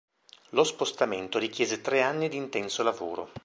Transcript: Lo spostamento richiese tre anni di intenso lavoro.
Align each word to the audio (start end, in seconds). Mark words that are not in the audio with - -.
Lo 0.49 0.63
spostamento 0.63 1.37
richiese 1.37 1.81
tre 1.81 2.01
anni 2.01 2.27
di 2.27 2.35
intenso 2.35 2.81
lavoro. 2.81 3.29